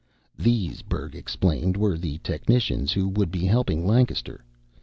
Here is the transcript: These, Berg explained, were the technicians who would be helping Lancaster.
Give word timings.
These, 0.35 0.81
Berg 0.81 1.13
explained, 1.13 1.77
were 1.77 1.95
the 1.95 2.17
technicians 2.23 2.91
who 2.91 3.07
would 3.09 3.29
be 3.29 3.45
helping 3.45 3.85
Lancaster. 3.85 4.43